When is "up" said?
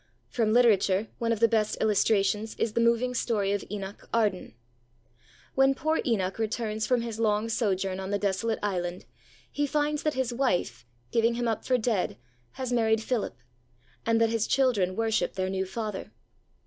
11.47-11.63